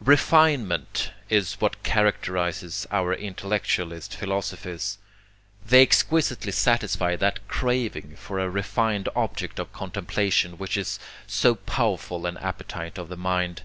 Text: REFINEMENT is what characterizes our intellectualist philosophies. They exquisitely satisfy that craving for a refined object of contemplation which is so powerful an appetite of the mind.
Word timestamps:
REFINEMENT 0.00 1.10
is 1.28 1.60
what 1.60 1.82
characterizes 1.82 2.86
our 2.90 3.12
intellectualist 3.12 4.16
philosophies. 4.16 4.96
They 5.66 5.82
exquisitely 5.82 6.52
satisfy 6.52 7.14
that 7.16 7.46
craving 7.46 8.16
for 8.16 8.38
a 8.38 8.48
refined 8.48 9.10
object 9.14 9.58
of 9.58 9.74
contemplation 9.74 10.56
which 10.56 10.78
is 10.78 10.98
so 11.26 11.56
powerful 11.56 12.24
an 12.24 12.38
appetite 12.38 12.96
of 12.96 13.10
the 13.10 13.18
mind. 13.18 13.64